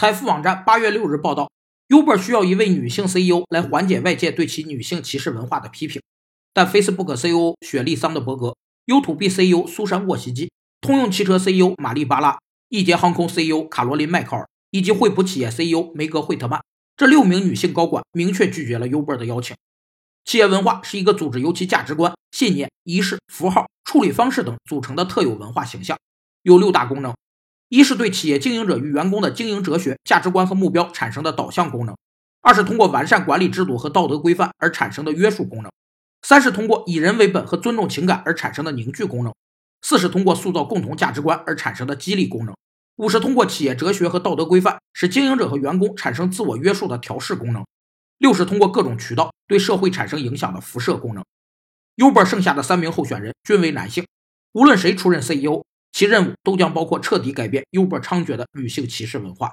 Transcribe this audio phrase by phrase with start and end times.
[0.00, 1.50] 财富网站八月六日报道
[1.90, 6.00] ，Uber 需要一位女性 CEO 来缓解外界对其女性歧视文化的批评，
[6.54, 10.50] 但 Facebook CEO 雪莉桑德伯格、优土币 CEO 苏珊沃西基、
[10.80, 12.38] 通用汽车 CEO 玛丽巴拉、
[12.70, 16.64] 易捷航空 CEO 卡罗琳迈克尔以及惠普企业 CEO 梅格惠特曼
[16.96, 19.54] 这六名女性高管明确拒绝了 Uber 的邀请。
[20.24, 25.98] 企业文化是一个组织由其价值观、信念、仪式、符号、处理方式等组成的特有文化形象，
[26.40, 27.14] 有六大功能：
[27.70, 31.94] 一是对企业经营者与员工的经营哲学、价值观和目标产生的导向功能；
[32.42, 35.70] 二是通过完善管理制度和道德规范而产生的约束功能；
[36.22, 39.32] 三是通过以人为本和尊重情感而产生的凝聚功能；
[39.82, 42.52] 四是通过塑造共同价值观而产生的激励功能；
[42.96, 47.64] 五是通过企业哲学和道德规范使经营者和员工产生自我约束的调试功能。
[48.18, 51.24] 六是通过各种渠道对社会产生影响的辐射功能。
[51.98, 54.04] Uber 剩下的三名候选人均为男性，
[54.52, 59.52] 无论谁出任 CEO，其任务都将包括彻底改变 Uber 猖獗的女性歧视文化。